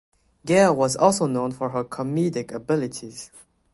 Gail 0.47 0.75
was 0.75 0.95
also 0.95 1.27
known 1.27 1.51
for 1.51 1.69
her 1.69 1.83
comedic 1.83 2.51
abilities. 2.51 3.29